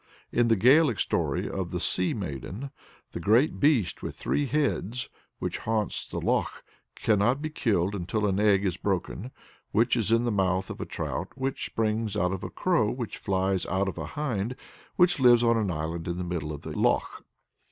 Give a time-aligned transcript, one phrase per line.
[0.31, 2.71] In the Gaelic story of "The Sea Maiden,"
[3.11, 6.63] the "great beast with three heads" which haunts the loch
[6.95, 9.29] cannot be killed until an egg is broken,
[9.69, 13.19] which is in the mouth of a trout, which springs out of a crow, which
[13.19, 14.55] flies out of a hind,
[14.95, 17.23] which lives on an island in the middle of the loch.